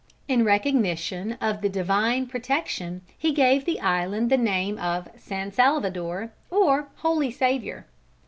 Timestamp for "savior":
7.29-7.85